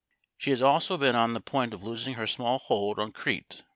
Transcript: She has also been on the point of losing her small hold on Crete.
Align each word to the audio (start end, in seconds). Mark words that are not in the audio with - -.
She 0.35 0.49
has 0.49 0.63
also 0.63 0.97
been 0.97 1.15
on 1.15 1.33
the 1.35 1.39
point 1.39 1.75
of 1.75 1.83
losing 1.83 2.15
her 2.15 2.25
small 2.25 2.57
hold 2.57 2.97
on 2.97 3.11
Crete. 3.11 3.61